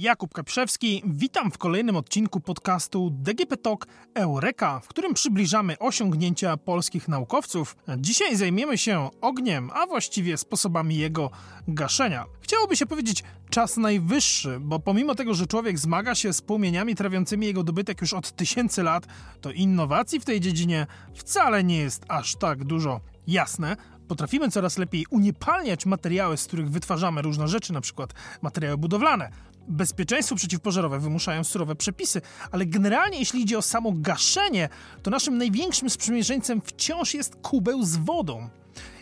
Jakub 0.00 0.34
Kapiszewski, 0.34 1.02
witam 1.06 1.50
w 1.50 1.58
kolejnym 1.58 1.96
odcinku 1.96 2.40
podcastu 2.40 3.10
DGP 3.10 3.56
Talk 3.56 3.86
Eureka, 4.14 4.80
w 4.80 4.88
którym 4.88 5.14
przybliżamy 5.14 5.78
osiągnięcia 5.78 6.56
polskich 6.56 7.08
naukowców. 7.08 7.76
Dzisiaj 7.98 8.36
zajmiemy 8.36 8.78
się 8.78 9.08
ogniem, 9.20 9.70
a 9.74 9.86
właściwie 9.86 10.36
sposobami 10.36 10.96
jego 10.96 11.30
gaszenia. 11.68 12.24
Chciałoby 12.40 12.76
się 12.76 12.86
powiedzieć 12.86 13.24
czas 13.50 13.76
najwyższy, 13.76 14.60
bo 14.60 14.78
pomimo 14.78 15.14
tego, 15.14 15.34
że 15.34 15.46
człowiek 15.46 15.78
zmaga 15.78 16.14
się 16.14 16.32
z 16.32 16.42
płomieniami 16.42 16.94
trawiącymi 16.94 17.46
jego 17.46 17.62
dobytek 17.62 18.00
już 18.00 18.12
od 18.12 18.32
tysięcy 18.32 18.82
lat, 18.82 19.06
to 19.40 19.50
innowacji 19.50 20.20
w 20.20 20.24
tej 20.24 20.40
dziedzinie 20.40 20.86
wcale 21.14 21.64
nie 21.64 21.78
jest 21.78 22.04
aż 22.08 22.36
tak 22.36 22.64
dużo. 22.64 23.00
Jasne, 23.26 23.76
potrafimy 24.08 24.50
coraz 24.50 24.78
lepiej 24.78 25.06
uniepalniać 25.10 25.86
materiały, 25.86 26.36
z 26.36 26.46
których 26.46 26.70
wytwarzamy 26.70 27.22
różne 27.22 27.48
rzeczy, 27.48 27.72
na 27.72 27.80
przykład 27.80 28.14
materiały 28.42 28.76
budowlane. 28.76 29.30
Bezpieczeństwo 29.70 30.36
przeciwpożarowe 30.36 31.00
wymuszają 31.00 31.44
surowe 31.44 31.76
przepisy, 31.76 32.20
ale 32.50 32.66
generalnie 32.66 33.18
jeśli 33.18 33.42
idzie 33.42 33.58
o 33.58 33.62
samo 33.62 33.92
gaszenie, 33.94 34.68
to 35.02 35.10
naszym 35.10 35.38
największym 35.38 35.90
sprzymierzeńcem 35.90 36.60
wciąż 36.60 37.14
jest 37.14 37.36
kubeł 37.36 37.84
z 37.84 37.96
wodą. 37.96 38.48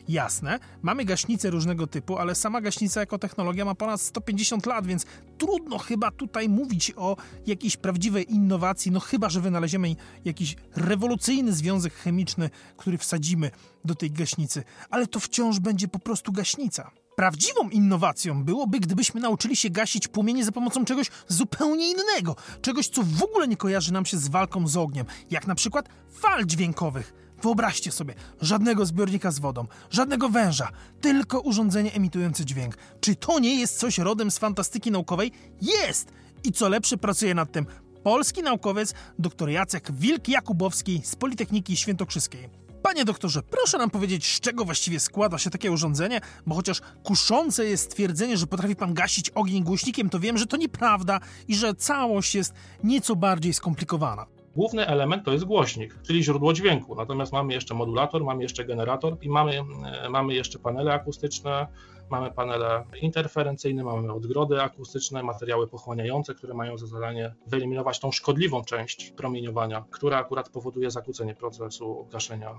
Jasne, 0.09 0.59
mamy 0.83 1.05
gaśnice 1.05 1.51
różnego 1.51 1.87
typu, 1.87 2.19
ale 2.19 2.35
sama 2.35 2.61
gaśnica 2.61 3.01
jako 3.01 3.19
technologia 3.19 3.65
ma 3.65 3.75
ponad 3.75 4.01
150 4.01 4.67
lat, 4.67 4.87
więc 4.87 5.07
trudno 5.39 5.79
chyba 5.79 6.11
tutaj 6.11 6.49
mówić 6.49 6.93
o 6.97 7.17
jakiejś 7.47 7.77
prawdziwej 7.77 8.33
innowacji, 8.33 8.93
no 8.93 9.01
chyba, 9.01 9.29
że 9.29 9.41
wynaleziemy 9.41 9.97
jakiś 10.25 10.57
rewolucyjny 10.77 11.53
związek 11.53 11.95
chemiczny, 11.95 12.51
który 12.77 12.99
wsadzimy 12.99 13.51
do 13.85 13.95
tej 13.95 14.11
gaśnicy, 14.11 14.63
ale 14.91 15.07
to 15.07 15.21
wciąż 15.21 15.59
będzie 15.59 15.89
po 15.89 15.99
prostu 15.99 16.33
gaśnica. 16.33 16.91
Prawdziwą 17.19 17.69
innowacją 17.71 18.45
byłoby, 18.45 18.81
gdybyśmy 18.81 19.21
nauczyli 19.21 19.57
się 19.57 19.71
gasić 19.71 20.09
płomienie 20.09 20.45
za 20.45 20.53
pomocą 20.53 20.85
czegoś 20.85 21.11
zupełnie 21.29 21.91
innego, 21.91 22.37
czegoś, 22.63 22.89
co 22.89 23.03
w 23.03 23.23
ogóle 23.23 23.49
nie 23.49 23.57
kojarzy 23.57 23.93
nam 23.93 24.07
się 24.07 24.19
z 24.19 24.29
walką 24.29 24.69
z 24.69 24.77
ogniem, 24.77 25.07
jak 25.31 25.47
na 25.47 25.55
przykład 25.55 25.89
fal 26.13 26.47
dźwiękowych. 26.47 27.15
Wyobraźcie 27.43 27.93
sobie, 27.93 28.15
żadnego 28.41 28.87
zbiornika 28.87 29.31
z 29.31 29.39
wodą, 29.39 29.67
żadnego 29.91 30.29
węża, 30.29 30.69
tylko 31.01 31.41
urządzenie 31.41 31.93
emitujące 31.95 32.45
dźwięk. 32.45 32.77
Czy 33.01 33.17
to 33.17 33.39
nie 33.39 33.61
jest 33.61 33.79
coś 33.79 33.99
rodem 33.99 34.31
z 34.31 34.39
fantastyki 34.39 34.91
naukowej? 34.91 35.33
Jest! 35.63 36.13
I 36.45 36.53
co 36.53 36.69
lepsze, 36.69 36.97
pracuje 36.97 37.35
nad 37.35 37.53
tym 37.53 37.67
polski 38.03 38.43
naukowiec 38.43 38.95
dr 39.19 39.49
Jacek 39.49 39.93
Wilk-Jakubowski 39.93 41.01
z 41.05 41.17
Politechniki 41.17 41.77
Świętokrzyskiej. 41.77 42.68
Panie 42.83 43.05
doktorze, 43.05 43.43
proszę 43.43 43.79
nam 43.79 43.91
powiedzieć, 43.91 44.35
z 44.37 44.41
czego 44.41 44.65
właściwie 44.65 45.01
składa 45.01 45.39
się 45.39 45.51
takie 45.51 45.73
urządzenie, 45.73 46.21
bo 46.47 46.55
chociaż 46.55 46.81
kuszące 47.03 47.65
jest 47.65 47.85
stwierdzenie, 47.85 48.37
że 48.37 48.47
potrafi 48.47 48.77
pan 48.77 48.95
gasić 48.95 49.31
ogień 49.31 49.65
głośnikiem, 49.65 50.11
to 50.11 50.21
wiem, 50.21 50.39
że 50.39 50.47
to 50.47 50.57
nieprawda 50.57 51.21
i 51.49 51.55
że 51.55 51.75
całość 51.75 52.35
jest 52.35 52.53
nieco 52.85 53.17
bardziej 53.17 53.55
skomplikowana. 53.55 54.38
Główny 54.59 54.87
element 54.87 55.25
to 55.25 55.33
jest 55.33 55.45
głośnik, 55.45 55.97
czyli 56.03 56.25
źródło 56.25 56.53
dźwięku. 56.53 56.95
Natomiast 56.95 57.33
mamy 57.33 57.53
jeszcze 57.53 57.75
modulator, 57.75 58.25
mamy 58.25 58.43
jeszcze 58.43 58.65
generator 58.65 59.17
i 59.23 59.29
mamy, 59.29 59.61
e, 60.03 60.09
mamy 60.09 60.35
jeszcze 60.35 60.59
panele 60.59 60.93
akustyczne, 60.93 61.67
mamy 62.11 62.31
panele 62.31 62.85
interferencyjne, 63.03 63.85
mamy 63.85 64.13
odgrody 64.13 64.63
akustyczne, 64.63 65.23
materiały 65.23 65.69
pochłaniające, 65.69 66.35
które 66.35 66.55
mają 66.55 66.79
za 66.79 66.87
zadanie 66.87 67.35
wyeliminować 67.47 68.01
tą 68.01 68.13
szkodliwą 68.13 68.65
część 68.65 69.11
promieniowania, 69.11 69.85
która 69.91 70.19
akurat 70.19 70.49
powoduje 70.49 70.91
zakłócenie 70.91 71.35
procesu 71.35 72.07
gaszenia. 72.13 72.51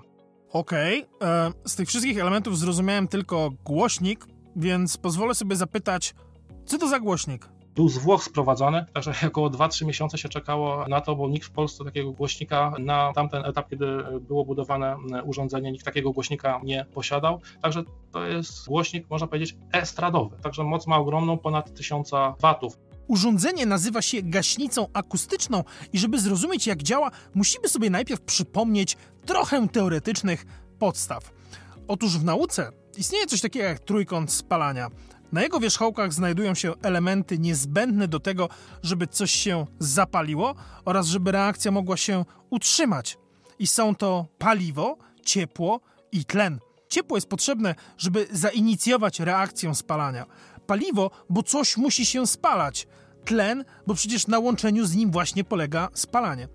Okej, 0.51 1.05
okay. 1.15 1.29
E, 1.29 1.51
z 1.65 1.75
tych 1.75 1.87
wszystkich 1.87 2.19
elementów 2.19 2.57
zrozumiałem 2.57 3.07
tylko 3.07 3.49
głośnik, 3.65 4.25
więc 4.55 4.97
pozwolę 4.97 5.35
sobie 5.35 5.55
zapytać, 5.55 6.15
co 6.65 6.77
to 6.77 6.87
za 6.87 6.99
głośnik? 6.99 7.58
Był 7.75 7.89
z 7.89 7.97
Włoch 7.97 8.23
sprowadzony, 8.23 8.85
także 8.93 9.13
około 9.27 9.49
2-3 9.49 9.85
miesiące 9.85 10.17
się 10.17 10.29
czekało 10.29 10.85
na 10.87 11.01
to, 11.01 11.15
bo 11.15 11.29
nikt 11.29 11.47
w 11.47 11.51
Polsce 11.51 11.85
takiego 11.85 12.11
głośnika 12.11 12.73
na 12.79 13.13
tamten 13.13 13.45
etap, 13.45 13.69
kiedy 13.69 13.85
było 14.21 14.45
budowane 14.45 14.97
urządzenie, 15.25 15.71
nikt 15.71 15.85
takiego 15.85 16.11
głośnika 16.11 16.61
nie 16.63 16.85
posiadał. 16.93 17.41
Także 17.61 17.83
to 18.11 18.25
jest 18.25 18.67
głośnik, 18.67 19.09
można 19.09 19.27
powiedzieć, 19.27 19.57
estradowy. 19.71 20.37
Także 20.41 20.63
moc 20.63 20.87
ma 20.87 20.97
ogromną, 20.97 21.37
ponad 21.37 21.73
1000 21.73 22.11
watów. 22.41 22.77
Urządzenie 23.07 23.65
nazywa 23.65 24.01
się 24.01 24.17
gaśnicą 24.21 24.87
akustyczną 24.93 25.63
i 25.93 25.99
żeby 25.99 26.19
zrozumieć 26.19 26.67
jak 26.67 26.83
działa, 26.83 27.11
musimy 27.35 27.69
sobie 27.69 27.89
najpierw 27.89 28.21
przypomnieć 28.21 28.97
trochę 29.25 29.67
teoretycznych 29.67 30.45
podstaw. 30.79 31.31
Otóż 31.87 32.17
w 32.17 32.23
nauce 32.23 32.71
istnieje 32.97 33.25
coś 33.25 33.41
takiego 33.41 33.65
jak 33.65 33.79
trójkąt 33.79 34.31
spalania. 34.31 34.89
Na 35.31 35.41
jego 35.41 35.59
wierzchołkach 35.59 36.13
znajdują 36.13 36.55
się 36.55 36.73
elementy 36.81 37.39
niezbędne 37.39 38.07
do 38.07 38.19
tego, 38.19 38.49
żeby 38.83 39.07
coś 39.07 39.31
się 39.31 39.65
zapaliło 39.79 40.55
oraz 40.85 41.07
żeby 41.07 41.31
reakcja 41.31 41.71
mogła 41.71 41.97
się 41.97 42.25
utrzymać. 42.49 43.17
I 43.59 43.67
są 43.67 43.95
to 43.95 44.25
paliwo, 44.37 44.97
ciepło 45.25 45.79
i 46.11 46.25
tlen. 46.25 46.59
Ciepło 46.89 47.17
jest 47.17 47.29
potrzebne, 47.29 47.75
żeby 47.97 48.27
zainicjować 48.31 49.19
reakcję 49.19 49.75
spalania. 49.75 50.25
Paliwo, 50.67 51.11
bo 51.29 51.43
coś 51.43 51.77
musi 51.77 52.05
się 52.05 52.27
spalać. 52.27 52.87
Tlen, 53.25 53.65
bo 53.87 53.93
przecież 53.93 54.27
na 54.27 54.39
łączeniu 54.39 54.85
z 54.85 54.95
nim 54.95 55.11
właśnie 55.11 55.43
polega 55.43 55.89
spalanie. 55.93 56.47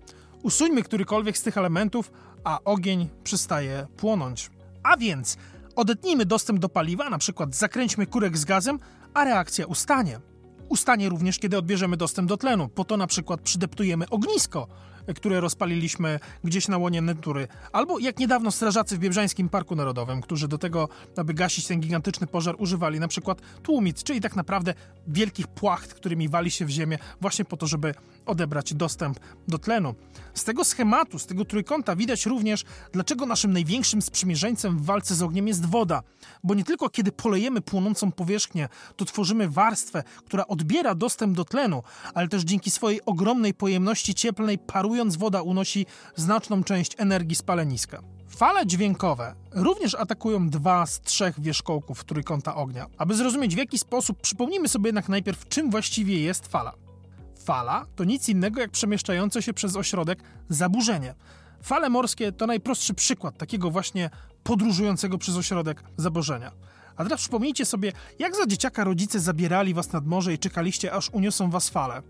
Usuńmy 0.43 0.83
którykolwiek 0.83 1.37
z 1.37 1.41
tych 1.41 1.57
elementów, 1.57 2.11
a 2.43 2.59
ogień 2.63 3.09
przestaje 3.23 3.87
płonąć. 3.97 4.49
A 4.83 4.97
więc 4.97 5.37
Odetnijmy 5.75 6.25
dostęp 6.25 6.59
do 6.59 6.69
paliwa, 6.69 7.09
na 7.09 7.17
przykład 7.17 7.55
zakręćmy 7.55 8.07
kurek 8.07 8.37
z 8.37 8.45
gazem, 8.45 8.79
a 9.13 9.23
reakcja 9.23 9.65
ustanie. 9.65 10.19
Ustanie 10.69 11.09
również, 11.09 11.39
kiedy 11.39 11.57
odbierzemy 11.57 11.97
dostęp 11.97 12.29
do 12.29 12.37
tlenu. 12.37 12.69
Po 12.69 12.85
to 12.85 12.97
na 12.97 13.07
przykład 13.07 13.41
przydeptujemy 13.41 14.09
ognisko, 14.09 14.67
które 15.15 15.39
rozpaliliśmy 15.39 16.19
gdzieś 16.43 16.67
na 16.67 16.77
łonie 16.77 17.01
natury. 17.01 17.47
Albo 17.71 17.99
jak 17.99 18.19
niedawno 18.19 18.51
strażacy 18.51 18.95
w 18.95 18.99
Biebrzańskim 18.99 19.49
Parku 19.49 19.75
Narodowym, 19.75 20.21
którzy 20.21 20.47
do 20.47 20.57
tego, 20.57 20.89
aby 21.17 21.33
gasić 21.33 21.67
ten 21.67 21.79
gigantyczny 21.79 22.27
pożar, 22.27 22.55
używali 22.57 22.99
na 22.99 23.07
przykład 23.07 23.41
tłumic, 23.63 24.03
czyli 24.03 24.21
tak 24.21 24.35
naprawdę 24.35 24.73
wielkich 25.07 25.47
płacht, 25.47 25.93
którymi 25.93 26.29
wali 26.29 26.51
się 26.51 26.65
w 26.65 26.69
ziemię, 26.69 26.97
właśnie 27.21 27.45
po 27.45 27.57
to, 27.57 27.67
żeby 27.67 27.93
odebrać 28.25 28.73
dostęp 28.73 29.19
do 29.47 29.57
tlenu. 29.57 29.95
Z 30.33 30.43
tego 30.43 30.63
schematu, 30.63 31.19
z 31.19 31.25
tego 31.25 31.45
trójkąta 31.45 31.95
widać 31.95 32.25
również, 32.25 32.63
dlaczego 32.91 33.25
naszym 33.25 33.53
największym 33.53 34.01
sprzymierzeńcem 34.01 34.77
w 34.77 34.85
walce 34.85 35.15
z 35.15 35.21
ogniem 35.21 35.47
jest 35.47 35.65
woda. 35.65 36.03
Bo 36.43 36.53
nie 36.53 36.63
tylko 36.63 36.89
kiedy 36.89 37.11
polejemy 37.11 37.61
płonącą 37.61 38.11
powierzchnię, 38.11 38.69
to 38.95 39.05
tworzymy 39.05 39.49
warstwę, 39.49 40.03
która 40.25 40.47
odbiera 40.47 40.95
dostęp 40.95 41.35
do 41.37 41.45
tlenu, 41.45 41.83
ale 42.13 42.27
też 42.27 42.43
dzięki 42.43 42.71
swojej 42.71 43.05
ogromnej 43.05 43.53
pojemności 43.53 44.15
cieplnej 44.15 44.57
parując 44.95 45.15
woda 45.15 45.41
unosi 45.41 45.85
znaczną 46.15 46.63
część 46.63 46.95
energii 46.97 47.35
spaleniska. 47.35 48.01
Fale 48.27 48.65
dźwiękowe 48.65 49.35
również 49.51 49.95
atakują 49.95 50.49
dwa 50.49 50.85
z 50.85 51.01
trzech 51.01 51.39
wierzchołków 51.39 52.03
trójkąta 52.03 52.55
ognia. 52.55 52.87
Aby 52.97 53.15
zrozumieć 53.15 53.55
w 53.55 53.57
jaki 53.57 53.77
sposób, 53.79 54.21
przypomnijmy 54.21 54.67
sobie 54.67 54.87
jednak 54.87 55.09
najpierw, 55.09 55.47
czym 55.47 55.71
właściwie 55.71 56.21
jest 56.21 56.47
fala. 56.47 56.73
Fala 57.45 57.85
to 57.95 58.03
nic 58.03 58.29
innego 58.29 58.61
jak 58.61 58.71
przemieszczające 58.71 59.41
się 59.41 59.53
przez 59.53 59.75
ośrodek 59.75 60.19
zaburzenie. 60.49 61.15
Fale 61.63 61.89
morskie 61.89 62.31
to 62.31 62.47
najprostszy 62.47 62.93
przykład 62.93 63.37
takiego 63.37 63.71
właśnie 63.71 64.09
podróżującego 64.43 65.17
przez 65.17 65.35
ośrodek 65.35 65.83
zaburzenia. 65.97 66.51
A 66.95 67.03
teraz 67.03 67.19
przypomnijcie 67.19 67.65
sobie, 67.65 67.91
jak 68.19 68.35
za 68.35 68.45
dzieciaka 68.45 68.83
rodzice 68.83 69.19
zabierali 69.19 69.73
was 69.73 69.91
nad 69.91 70.05
morze 70.05 70.33
i 70.33 70.39
czekaliście, 70.39 70.93
aż 70.93 71.09
uniosą 71.09 71.49
was 71.49 71.69
fale. 71.69 72.01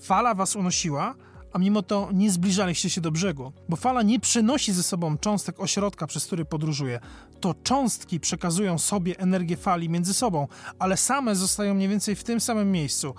Fala 0.00 0.34
was 0.34 0.56
unosiła, 0.56 1.14
a 1.52 1.58
mimo 1.58 1.82
to 1.82 2.08
nie 2.14 2.30
zbliżaliście 2.30 2.90
się 2.90 3.00
do 3.00 3.10
brzegu, 3.10 3.52
bo 3.68 3.76
fala 3.76 4.02
nie 4.02 4.20
przenosi 4.20 4.72
ze 4.72 4.82
sobą 4.82 5.18
cząstek 5.18 5.60
ośrodka, 5.60 6.06
przez 6.06 6.26
który 6.26 6.44
podróżuje. 6.44 7.00
To 7.40 7.54
cząstki 7.54 8.20
przekazują 8.20 8.78
sobie 8.78 9.18
energię 9.18 9.56
fali 9.56 9.88
między 9.88 10.14
sobą, 10.14 10.48
ale 10.78 10.96
same 10.96 11.36
zostają 11.36 11.74
mniej 11.74 11.88
więcej 11.88 12.16
w 12.16 12.24
tym 12.24 12.40
samym 12.40 12.72
miejscu. 12.72 13.14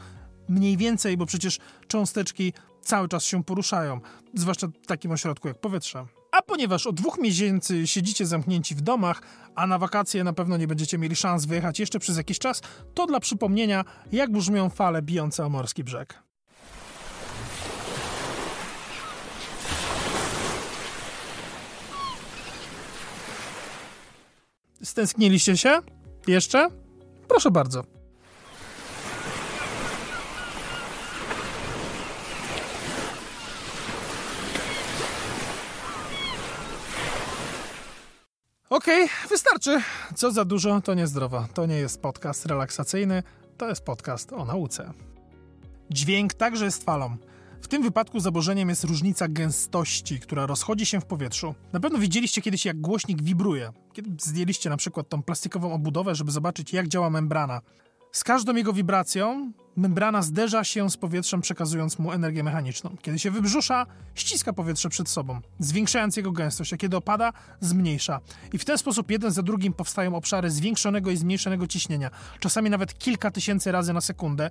Mniej 0.50 0.78
więcej, 0.78 1.18
bo 1.18 1.26
przecież 1.26 1.60
cząsteczki 1.88 2.54
cały 2.82 3.08
czas 3.08 3.24
się 3.24 3.44
poruszają, 3.44 4.00
zwłaszcza 4.34 4.68
w 4.68 4.88
takim 4.88 5.12
ośrodku 5.12 5.48
jak 5.48 5.60
powietrze. 5.60 6.06
A 6.32 6.42
ponieważ 6.42 6.88
od 6.88 6.96
dwóch 6.96 7.18
miesięcy 7.18 7.88
siedzicie 7.88 8.26
zamknięci 8.26 8.76
w 8.76 8.82
domach, 8.82 9.22
a 9.56 9.68
na 9.68 9.78
wakacje 9.78 10.24
na 10.24 10.34
pewno 10.34 10.58
nie 10.58 10.68
będziecie 10.68 10.98
mieli 10.98 11.16
szans 11.16 11.46
wyjechać 11.46 11.80
jeszcze 11.80 12.00
przez 12.00 12.18
jakiś 12.18 12.40
czas, 12.40 12.62
to 12.94 13.06
dla 13.06 13.20
przypomnienia, 13.20 13.86
jak 14.12 14.32
brzmią 14.32 14.70
fale 14.70 15.02
bijące 15.02 15.46
o 15.46 15.50
morski 15.50 15.84
brzeg. 15.84 16.27
Stęskniliście 24.84 25.58
się? 25.58 25.80
Jeszcze? 26.28 26.70
Proszę 27.28 27.52
bardzo. 27.52 27.84
Okej, 38.70 39.06
okay, 39.06 39.30
wystarczy. 39.30 39.82
Co 40.16 40.32
za 40.32 40.46
dużo, 40.46 40.82
to 40.82 40.94
niezdrowo. 40.94 41.48
To 41.54 41.66
nie 41.66 41.78
jest 41.78 42.02
podcast 42.02 42.46
relaksacyjny, 42.46 43.24
to 43.58 43.70
jest 43.70 43.86
podcast 43.86 44.34
o 44.34 44.46
nauce. 44.46 44.94
Dźwięk 45.90 46.34
także 46.34 46.66
jest 46.66 46.84
falą. 46.84 47.18
W 47.62 47.68
tym 47.68 47.84
wypadku 47.84 48.20
zaburzeniem 48.20 48.70
jest 48.70 48.84
różnica 48.84 49.28
gęstości, 49.28 50.20
która 50.20 50.46
rozchodzi 50.46 50.86
się 50.86 51.02
w 51.02 51.06
powietrzu. 51.06 51.56
Na 51.74 51.80
pewno 51.80 52.00
widzieliście 52.00 52.42
kiedyś, 52.42 52.66
jak 52.66 52.82
głośnik 52.82 53.22
wibruje. 53.22 53.74
Kiedy 53.94 54.10
zdjęliście 54.22 54.70
na 54.70 54.78
przykład 54.78 55.10
tą 55.10 55.24
plastikową 55.24 55.74
obudowę, 55.74 56.16
żeby 56.16 56.32
zobaczyć, 56.32 56.74
jak 56.74 56.88
działa 56.88 57.10
membrana. 57.10 57.62
Z 58.12 58.24
każdą 58.24 58.56
jego 58.56 58.74
wibracją 58.74 59.52
membrana 59.76 60.22
zderza 60.22 60.64
się 60.64 60.90
z 60.90 60.98
powietrzem, 60.98 61.42
przekazując 61.42 62.00
mu 62.00 62.12
energię 62.12 62.44
mechaniczną. 62.44 62.96
Kiedy 63.02 63.20
się 63.20 63.32
wybrzusza, 63.32 63.86
ściska 64.16 64.54
powietrze 64.54 64.90
przed 64.90 65.10
sobą, 65.10 65.42
zwiększając 65.60 66.18
jego 66.18 66.32
gęstość, 66.32 66.74
a 66.74 66.78
kiedy 66.78 66.98
opada, 66.98 67.34
zmniejsza. 67.60 68.20
I 68.54 68.58
w 68.58 68.66
ten 68.66 68.78
sposób 68.78 69.12
jeden 69.12 69.32
za 69.32 69.44
drugim 69.44 69.74
powstają 69.74 70.16
obszary 70.16 70.52
zwiększonego 70.52 71.12
i 71.12 71.18
zmniejszonego 71.18 71.68
ciśnienia, 71.68 72.12
czasami 72.40 72.70
nawet 72.70 72.98
kilka 72.98 73.32
tysięcy 73.32 73.72
razy 73.72 73.94
na 73.94 74.02
sekundę. 74.02 74.50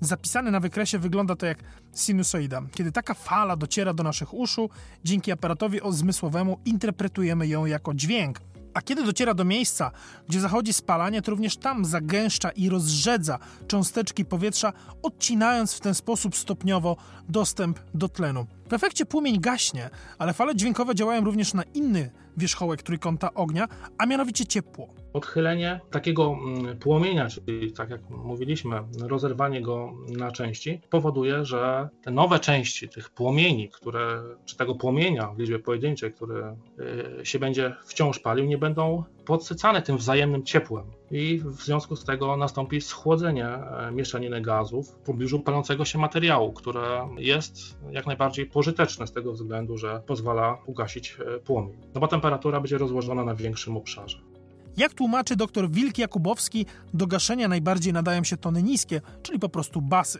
Zapisane 0.00 0.50
na 0.50 0.60
wykresie 0.60 0.98
wygląda 0.98 1.36
to 1.36 1.46
jak 1.46 1.58
sinusoida. 1.94 2.62
Kiedy 2.74 2.92
taka 2.92 3.14
fala 3.14 3.56
dociera 3.56 3.94
do 3.94 4.02
naszych 4.02 4.34
uszu, 4.34 4.70
dzięki 5.04 5.32
aparatowi 5.32 5.80
zmysłowemu 5.90 6.58
interpretujemy 6.64 7.46
ją 7.46 7.66
jako 7.66 7.94
dźwięk. 7.94 8.40
A 8.74 8.82
kiedy 8.82 9.04
dociera 9.04 9.34
do 9.34 9.44
miejsca, 9.44 9.90
gdzie 10.28 10.40
zachodzi 10.40 10.72
spalanie, 10.72 11.22
to 11.22 11.30
również 11.30 11.56
tam 11.56 11.84
zagęszcza 11.84 12.50
i 12.50 12.68
rozrzedza 12.68 13.38
cząsteczki 13.66 14.24
powietrza, 14.24 14.72
odcinając 15.02 15.74
w 15.74 15.80
ten 15.80 15.94
sposób 15.94 16.36
stopniowo 16.36 16.96
dostęp 17.28 17.80
do 17.94 18.08
tlenu. 18.08 18.46
W 18.68 18.72
efekcie 18.72 19.06
płomień 19.06 19.40
gaśnie, 19.40 19.90
ale 20.18 20.32
fale 20.32 20.56
dźwiękowe 20.56 20.94
działają 20.94 21.24
również 21.24 21.54
na 21.54 21.62
inny 21.62 22.10
wierzchołek 22.36 22.82
trójkąta 22.82 23.34
ognia, 23.34 23.68
a 23.98 24.06
mianowicie 24.06 24.46
ciepło. 24.46 25.03
Odchylenie 25.14 25.80
takiego 25.90 26.36
mm, 26.44 26.78
płomienia, 26.78 27.28
czyli 27.28 27.72
tak 27.72 27.90
jak 27.90 28.10
mówiliśmy, 28.10 28.82
rozerwanie 29.00 29.62
go 29.62 29.92
na 30.08 30.32
części, 30.32 30.80
powoduje, 30.90 31.44
że 31.44 31.88
te 32.02 32.10
nowe 32.10 32.38
części 32.38 32.88
tych 32.88 33.10
płomieni, 33.10 33.68
które, 33.68 34.22
czy 34.44 34.56
tego 34.56 34.74
płomienia 34.74 35.28
w 35.28 35.38
liczbie 35.38 35.58
pojedynczej, 35.58 36.12
który 36.12 36.56
y, 37.20 37.26
się 37.26 37.38
będzie 37.38 37.74
wciąż 37.86 38.18
palił, 38.18 38.44
nie 38.44 38.58
będą 38.58 39.04
podsycane 39.24 39.82
tym 39.82 39.96
wzajemnym 39.96 40.44
ciepłem 40.44 40.84
i 41.10 41.38
w 41.38 41.62
związku 41.62 41.96
z 41.96 42.04
tego 42.04 42.36
nastąpi 42.36 42.80
schłodzenie 42.80 43.46
e, 43.48 43.92
mieszaniny 43.92 44.40
gazów 44.40 44.88
w 44.88 44.96
pobliżu 44.96 45.40
palącego 45.40 45.84
się 45.84 45.98
materiału, 45.98 46.52
które 46.52 47.08
jest 47.18 47.78
jak 47.90 48.06
najbardziej 48.06 48.46
pożyteczne 48.46 49.06
z 49.06 49.12
tego 49.12 49.32
względu, 49.32 49.78
że 49.78 50.02
pozwala 50.06 50.58
ugasić 50.66 51.16
e, 51.36 51.38
płomień. 51.40 51.76
No 51.94 52.00
bo 52.00 52.08
temperatura 52.08 52.60
będzie 52.60 52.78
rozłożona 52.78 53.24
na 53.24 53.34
większym 53.34 53.76
obszarze. 53.76 54.33
Jak 54.76 54.94
tłumaczy 54.94 55.36
dr 55.36 55.70
Wilk 55.70 55.98
Jakubowski, 55.98 56.66
do 56.94 57.06
gaszenia 57.06 57.48
najbardziej 57.48 57.92
nadają 57.92 58.24
się 58.24 58.36
tony 58.36 58.62
niskie, 58.62 59.00
czyli 59.22 59.38
po 59.38 59.48
prostu 59.48 59.82
basy. 59.82 60.18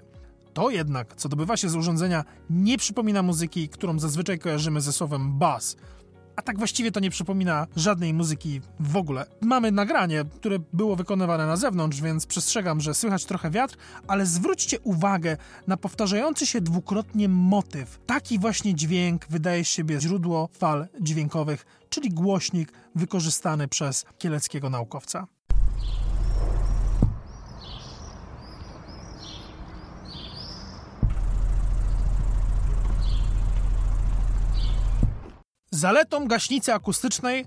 To 0.53 0.71
jednak, 0.71 1.17
co 1.17 1.29
dobywa 1.29 1.57
się 1.57 1.69
z 1.69 1.77
urządzenia, 1.77 2.25
nie 2.51 2.79
przypomina 2.79 3.23
muzyki, 3.23 3.69
którą 3.69 3.99
zazwyczaj 3.99 4.39
kojarzymy 4.39 4.81
ze 4.81 4.93
słowem 4.93 5.39
bass 5.39 5.77
a 6.37 6.43
tak 6.43 6.59
właściwie 6.59 6.93
to 6.93 7.01
nie 7.01 7.11
przypomina 7.11 7.67
żadnej 7.77 8.15
muzyki 8.15 8.61
w 8.81 8.97
ogóle. 8.97 9.27
Mamy 9.41 9.73
nagranie, 9.73 10.25
które 10.37 10.59
było 10.73 10.97
wykonywane 10.97 11.47
na 11.47 11.57
zewnątrz, 11.57 12.01
więc 12.01 12.27
przestrzegam, 12.27 12.81
że 12.81 12.95
słychać 12.95 13.25
trochę 13.25 13.51
wiatr, 13.51 13.77
ale 14.07 14.27
zwróćcie 14.27 14.81
uwagę 14.81 15.37
na 15.67 15.77
powtarzający 15.77 16.47
się 16.47 16.61
dwukrotnie 16.61 17.29
motyw. 17.29 18.01
Taki 18.07 18.39
właśnie 18.39 18.75
dźwięk 18.75 19.27
wydaje 19.31 19.65
z 19.65 19.69
siebie 19.69 20.01
źródło 20.01 20.49
fal 20.53 20.89
dźwiękowych, 21.01 21.67
czyli 21.89 22.11
głośnik 22.11 22.73
wykorzystany 22.95 23.69
przez 23.69 24.05
kieleckiego 24.19 24.71
naukowca. 24.71 25.27
Zaletą 35.85 36.29
gaśnicy 36.29 36.75
akustycznej, 36.75 37.45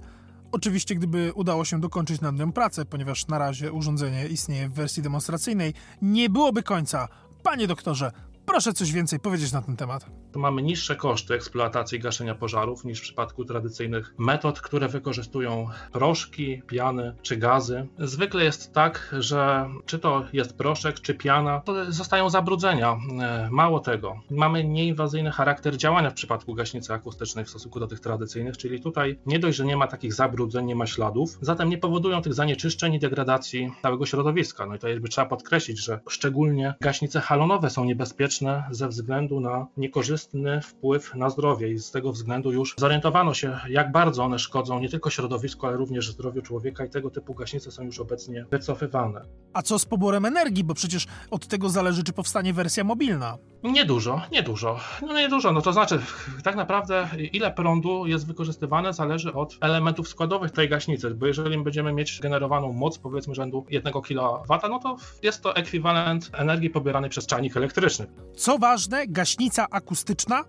oczywiście 0.51 0.95
gdyby 0.95 1.31
udało 1.35 1.65
się 1.65 1.81
dokończyć 1.81 2.21
nad 2.21 2.35
nią 2.35 2.51
pracę, 2.51 2.85
ponieważ 2.85 3.27
na 3.27 3.37
razie 3.37 3.71
urządzenie 3.71 4.27
istnieje 4.27 4.69
w 4.69 4.73
wersji 4.73 5.03
demonstracyjnej, 5.03 5.73
nie 6.01 6.29
byłoby 6.29 6.63
końca. 6.63 7.07
Panie 7.43 7.67
doktorze, 7.67 8.11
Proszę 8.47 8.73
coś 8.73 8.91
więcej 8.91 9.19
powiedzieć 9.19 9.51
na 9.51 9.61
ten 9.61 9.75
temat. 9.75 10.05
Mamy 10.35 10.61
niższe 10.61 10.95
koszty 10.95 11.33
eksploatacji 11.33 11.99
gaszenia 11.99 12.35
pożarów 12.35 12.85
niż 12.85 12.99
w 12.99 13.01
przypadku 13.01 13.45
tradycyjnych 13.45 14.13
metod, 14.17 14.61
które 14.61 14.87
wykorzystują 14.87 15.67
proszki, 15.91 16.61
piany 16.67 17.15
czy 17.21 17.37
gazy. 17.37 17.87
Zwykle 17.99 18.43
jest 18.43 18.73
tak, 18.73 19.15
że 19.19 19.69
czy 19.85 19.99
to 19.99 20.25
jest 20.33 20.57
proszek, 20.57 20.99
czy 20.99 21.15
piana, 21.15 21.61
to 21.65 21.91
zostają 21.91 22.29
zabrudzenia. 22.29 22.97
E, 23.21 23.49
mało 23.51 23.79
tego, 23.79 24.21
mamy 24.29 24.63
nieinwazyjny 24.63 25.31
charakter 25.31 25.77
działania 25.77 26.09
w 26.09 26.13
przypadku 26.13 26.53
gaśnicy 26.53 26.93
akustycznej 26.93 27.45
w 27.45 27.49
stosunku 27.49 27.79
do 27.79 27.87
tych 27.87 27.99
tradycyjnych, 27.99 28.57
czyli 28.57 28.81
tutaj 28.81 29.19
nie 29.25 29.39
dość, 29.39 29.57
że 29.57 29.65
nie 29.65 29.77
ma 29.77 29.87
takich 29.87 30.13
zabrudzeń, 30.13 30.65
nie 30.65 30.75
ma 30.75 30.87
śladów, 30.87 31.37
zatem 31.41 31.69
nie 31.69 31.77
powodują 31.77 32.21
tych 32.21 32.33
zanieczyszczeń 32.33 32.93
i 32.93 32.99
degradacji 32.99 33.71
całego 33.81 34.05
środowiska. 34.05 34.65
No 34.65 34.75
i 34.75 34.79
to 34.79 34.87
jakby 34.87 35.09
trzeba 35.09 35.27
podkreślić, 35.27 35.83
że 35.83 35.99
szczególnie 36.09 36.75
gaśnice 36.81 37.21
halonowe 37.21 37.69
są 37.69 37.85
niebezpieczne 37.85 38.36
ze 38.71 38.87
względu 38.87 39.39
na 39.39 39.67
niekorzystny 39.77 40.61
wpływ 40.61 41.15
na 41.15 41.29
zdrowie 41.29 41.71
i 41.71 41.79
z 41.79 41.91
tego 41.91 42.11
względu 42.11 42.51
już 42.51 42.75
zorientowano 42.77 43.33
się, 43.33 43.59
jak 43.69 43.91
bardzo 43.91 44.23
one 44.23 44.39
szkodzą 44.39 44.79
nie 44.79 44.89
tylko 44.89 45.09
środowisku, 45.09 45.67
ale 45.67 45.77
również 45.77 46.11
zdrowiu 46.11 46.41
człowieka 46.41 46.85
i 46.85 46.89
tego 46.89 47.09
typu 47.09 47.33
gaśnice 47.33 47.71
są 47.71 47.83
już 47.83 47.99
obecnie 47.99 48.45
wycofywane. 48.51 49.21
A 49.53 49.61
co 49.61 49.79
z 49.79 49.85
poborem 49.85 50.25
energii, 50.25 50.63
bo 50.63 50.73
przecież 50.73 51.07
od 51.31 51.47
tego 51.47 51.69
zależy, 51.69 52.03
czy 52.03 52.13
powstanie 52.13 52.53
wersja 52.53 52.83
mobilna. 52.83 53.37
Niedużo, 53.63 54.21
niedużo. 54.31 54.79
No 55.01 55.13
niedużo, 55.13 55.51
no 55.51 55.61
to 55.61 55.73
znaczy 55.73 55.99
tak 56.43 56.55
naprawdę 56.55 57.09
ile 57.33 57.51
prądu 57.51 58.07
jest 58.07 58.27
wykorzystywane 58.27 58.93
zależy 58.93 59.33
od 59.33 59.57
elementów 59.61 60.07
składowych 60.07 60.51
tej 60.51 60.69
gaśnicy, 60.69 61.11
bo 61.11 61.27
jeżeli 61.27 61.63
będziemy 61.63 61.93
mieć 61.93 62.19
generowaną 62.19 62.73
moc 62.73 62.97
powiedzmy 62.97 63.35
rzędu 63.35 63.65
1 63.69 63.93
kW, 63.93 64.59
no 64.69 64.79
to 64.79 64.95
jest 65.23 65.43
to 65.43 65.55
ekwiwalent 65.55 66.29
energii 66.33 66.69
pobieranej 66.69 67.09
przez 67.09 67.27
czajnik 67.27 67.57
elektryczny. 67.57 68.07
Co 68.35 68.57
ważne, 68.57 69.07
gaśnica 69.07 69.67
akustyczna, 69.71 70.43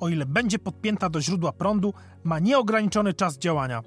o 0.00 0.08
ile 0.08 0.26
będzie 0.26 0.58
podpięta 0.58 1.10
do 1.10 1.20
źródła 1.20 1.52
prądu, 1.52 1.94
ma 2.24 2.38
nieograniczony 2.38 3.14
czas 3.14 3.38
działania. 3.38 3.82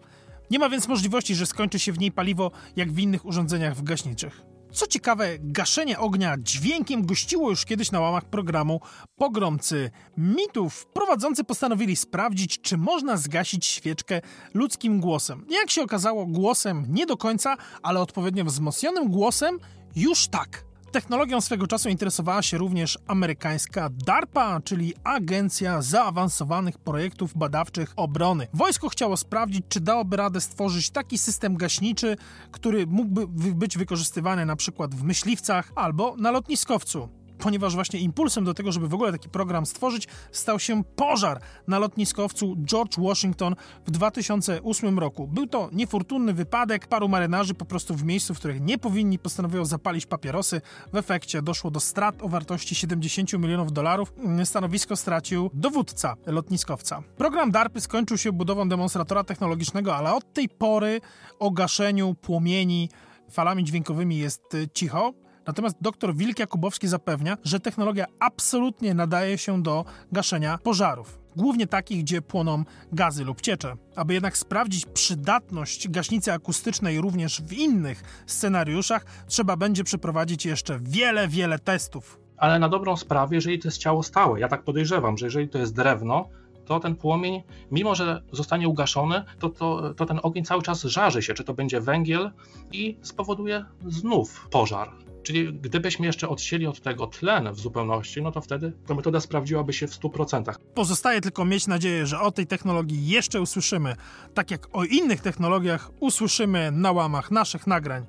Nie 0.51 0.59
ma 0.59 0.69
więc 0.69 0.87
możliwości, 0.87 1.35
że 1.35 1.45
skończy 1.45 1.79
się 1.79 1.91
w 1.91 1.99
niej 1.99 2.11
paliwo 2.11 2.51
jak 2.75 2.91
w 2.91 2.99
innych 2.99 3.25
urządzeniach 3.25 3.83
gaśniczych. 3.83 4.52
Co 4.73 4.87
ciekawe, 4.87 5.27
gaszenie 5.39 5.99
ognia 5.99 6.35
dźwiękiem 6.37 7.05
gościło 7.05 7.49
już 7.49 7.65
kiedyś 7.65 7.91
na 7.91 7.99
łamach 7.99 8.25
programu 8.25 8.81
Pogromcy 9.15 9.91
Mitów. 10.17 10.85
Prowadzący 10.85 11.43
postanowili 11.43 11.95
sprawdzić, 11.95 12.61
czy 12.61 12.77
można 12.77 13.17
zgasić 13.17 13.65
świeczkę 13.65 14.21
ludzkim 14.53 14.99
głosem. 14.99 15.45
Jak 15.49 15.71
się 15.71 15.81
okazało, 15.81 16.25
głosem 16.25 16.85
nie 16.89 17.05
do 17.05 17.17
końca, 17.17 17.57
ale 17.83 17.99
odpowiednio 17.99 18.45
wzmocnionym 18.45 19.11
głosem 19.11 19.59
już 19.95 20.27
tak. 20.27 20.72
Technologią 20.93 21.41
swego 21.41 21.67
czasu 21.67 21.89
interesowała 21.89 22.41
się 22.41 22.57
również 22.57 22.99
amerykańska 23.07 23.89
DARPA, 24.05 24.61
czyli 24.61 24.93
Agencja 25.03 25.81
Zaawansowanych 25.81 26.77
Projektów 26.77 27.37
Badawczych 27.37 27.93
Obrony. 27.95 28.47
Wojsko 28.53 28.89
chciało 28.89 29.17
sprawdzić, 29.17 29.65
czy 29.69 29.79
dałoby 29.79 30.17
radę 30.17 30.41
stworzyć 30.41 30.89
taki 30.89 31.17
system 31.17 31.57
gaśniczy, 31.57 32.17
który 32.51 32.87
mógłby 32.87 33.27
być 33.55 33.77
wykorzystywany 33.77 34.45
na 34.45 34.55
przykład 34.55 34.95
w 34.95 35.03
myśliwcach 35.03 35.71
albo 35.75 36.15
na 36.17 36.31
lotniskowcu 36.31 37.09
ponieważ 37.43 37.75
właśnie 37.75 37.99
impulsem 37.99 38.43
do 38.43 38.53
tego, 38.53 38.71
żeby 38.71 38.87
w 38.87 38.93
ogóle 38.93 39.11
taki 39.11 39.29
program 39.29 39.65
stworzyć, 39.65 40.07
stał 40.31 40.59
się 40.59 40.83
pożar 40.83 41.39
na 41.67 41.79
lotniskowcu 41.79 42.55
George 42.65 42.99
Washington 42.99 43.55
w 43.85 43.91
2008 43.91 44.99
roku. 44.99 45.27
Był 45.27 45.47
to 45.47 45.69
niefortunny 45.71 46.33
wypadek, 46.33 46.87
paru 46.87 47.07
marynarzy 47.07 47.53
po 47.53 47.65
prostu 47.65 47.95
w 47.95 48.03
miejscu, 48.03 48.33
w 48.33 48.37
których 48.39 48.61
nie 48.61 48.77
powinni 48.77 49.19
postanowiło 49.19 49.65
zapalić 49.65 50.05
papierosy. 50.05 50.61
W 50.93 50.97
efekcie 50.97 51.41
doszło 51.41 51.71
do 51.71 51.79
strat 51.79 52.23
o 52.23 52.29
wartości 52.29 52.75
70 52.75 53.33
milionów 53.33 53.71
dolarów. 53.71 54.13
Stanowisko 54.43 54.95
stracił 54.95 55.49
dowódca 55.53 56.15
lotniskowca. 56.25 57.03
Program 57.17 57.51
DARPy 57.51 57.81
skończył 57.81 58.17
się 58.17 58.31
budową 58.31 58.69
demonstratora 58.69 59.23
technologicznego, 59.23 59.95
ale 59.95 60.13
od 60.13 60.33
tej 60.33 60.49
pory 60.49 61.01
o 61.39 61.51
gaszeniu 61.51 62.13
płomieni 62.13 62.89
falami 63.31 63.63
dźwiękowymi 63.63 64.17
jest 64.17 64.57
cicho. 64.73 65.22
Natomiast 65.47 65.77
dr 65.81 66.15
Wilk 66.15 66.39
Jakubowski 66.39 66.87
zapewnia, 66.87 67.37
że 67.43 67.59
technologia 67.59 68.05
absolutnie 68.19 68.93
nadaje 68.93 69.37
się 69.37 69.63
do 69.63 69.85
gaszenia 70.11 70.57
pożarów. 70.57 71.19
Głównie 71.35 71.67
takich, 71.67 72.03
gdzie 72.03 72.21
płoną 72.21 72.63
gazy 72.91 73.23
lub 73.23 73.41
ciecze. 73.41 73.75
Aby 73.95 74.13
jednak 74.13 74.37
sprawdzić 74.37 74.85
przydatność 74.85 75.89
gaśnicy 75.89 76.33
akustycznej 76.33 77.01
również 77.01 77.41
w 77.41 77.53
innych 77.53 78.23
scenariuszach, 78.27 79.05
trzeba 79.27 79.57
będzie 79.57 79.83
przeprowadzić 79.83 80.45
jeszcze 80.45 80.79
wiele, 80.81 81.27
wiele 81.27 81.59
testów. 81.59 82.19
Ale 82.37 82.59
na 82.59 82.69
dobrą 82.69 82.97
sprawę, 82.97 83.35
jeżeli 83.35 83.59
to 83.59 83.67
jest 83.67 83.77
ciało 83.77 84.03
stałe, 84.03 84.39
ja 84.39 84.47
tak 84.47 84.63
podejrzewam, 84.63 85.17
że 85.17 85.25
jeżeli 85.25 85.49
to 85.49 85.57
jest 85.57 85.75
drewno, 85.75 86.29
to 86.65 86.79
ten 86.79 86.95
płomień, 86.95 87.43
mimo 87.71 87.95
że 87.95 88.21
zostanie 88.31 88.67
ugaszony, 88.67 89.23
to, 89.39 89.49
to, 89.49 89.93
to 89.93 90.05
ten 90.05 90.19
ogień 90.23 90.45
cały 90.45 90.61
czas 90.61 90.81
żarzy 90.81 91.21
się, 91.21 91.33
czy 91.33 91.43
to 91.43 91.53
będzie 91.53 91.81
węgiel 91.81 92.31
i 92.71 92.97
spowoduje 93.01 93.65
znów 93.87 94.47
pożar. 94.51 94.91
Czyli 95.23 95.53
gdybyśmy 95.53 96.05
jeszcze 96.05 96.29
odcięli 96.29 96.65
od 96.65 96.81
tego 96.81 97.07
tlen 97.07 97.53
w 97.53 97.59
zupełności, 97.59 98.21
no 98.21 98.31
to 98.31 98.41
wtedy 98.41 98.73
ta 98.87 98.93
metoda 98.93 99.19
sprawdziłaby 99.19 99.73
się 99.73 99.87
w 99.87 99.91
100%. 99.91 100.53
Pozostaje 100.73 101.21
tylko 101.21 101.45
mieć 101.45 101.67
nadzieję, 101.67 102.05
że 102.05 102.19
o 102.19 102.31
tej 102.31 102.47
technologii 102.47 103.07
jeszcze 103.07 103.41
usłyszymy, 103.41 103.95
tak 104.33 104.51
jak 104.51 104.75
o 104.75 104.83
innych 104.83 105.21
technologiach 105.21 105.91
usłyszymy 105.99 106.71
na 106.71 106.91
łamach 106.91 107.31
naszych 107.31 107.67
nagrań. 107.67 108.05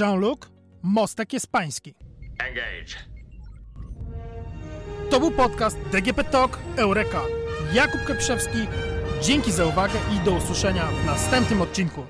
Jean-Luc, 0.00 0.38
mostek 0.82 1.32
jest 1.32 1.46
pański. 1.46 1.94
Engage. 2.38 3.16
To 5.10 5.20
był 5.20 5.30
podcast 5.30 5.78
DGP 5.92 6.24
Talk 6.24 6.58
Eureka. 6.76 7.22
Jakub 7.72 8.04
Keprzewski, 8.04 8.58
dzięki 9.22 9.52
za 9.52 9.66
uwagę 9.66 9.98
i 10.16 10.24
do 10.24 10.32
usłyszenia 10.32 10.86
w 10.86 11.06
następnym 11.06 11.62
odcinku. 11.62 12.02